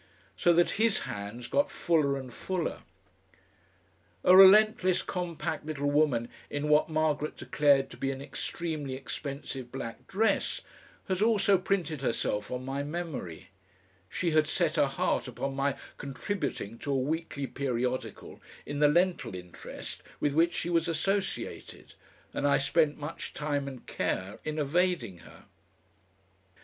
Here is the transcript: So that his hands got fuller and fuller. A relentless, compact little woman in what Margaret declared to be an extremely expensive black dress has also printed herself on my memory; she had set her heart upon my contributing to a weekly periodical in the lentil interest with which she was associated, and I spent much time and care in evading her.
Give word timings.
So 0.35 0.51
that 0.53 0.79
his 0.83 1.01
hands 1.01 1.47
got 1.47 1.69
fuller 1.69 2.17
and 2.17 2.33
fuller. 2.33 2.81
A 4.23 4.35
relentless, 4.35 5.03
compact 5.03 5.63
little 5.63 5.91
woman 5.91 6.27
in 6.49 6.69
what 6.69 6.89
Margaret 6.89 7.35
declared 7.37 7.91
to 7.91 7.97
be 7.97 8.09
an 8.09 8.19
extremely 8.19 8.95
expensive 8.95 9.71
black 9.71 10.07
dress 10.07 10.61
has 11.07 11.21
also 11.21 11.55
printed 11.59 12.01
herself 12.01 12.49
on 12.49 12.65
my 12.65 12.81
memory; 12.81 13.49
she 14.09 14.31
had 14.31 14.47
set 14.47 14.75
her 14.77 14.87
heart 14.87 15.27
upon 15.27 15.55
my 15.55 15.77
contributing 15.99 16.79
to 16.79 16.91
a 16.91 16.97
weekly 16.97 17.45
periodical 17.45 18.41
in 18.65 18.79
the 18.79 18.87
lentil 18.87 19.35
interest 19.35 20.01
with 20.19 20.33
which 20.33 20.55
she 20.55 20.71
was 20.71 20.87
associated, 20.87 21.93
and 22.33 22.47
I 22.47 22.57
spent 22.57 22.97
much 22.97 23.35
time 23.35 23.67
and 23.67 23.85
care 23.85 24.39
in 24.43 24.57
evading 24.57 25.19
her. 25.19 25.45